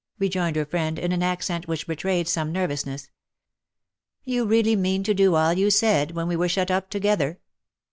[0.17, 3.11] rejoined her friend in an accent which betrayed some nervousness."
[4.23, 7.39] You really mean to do all you said when we were shut up together?"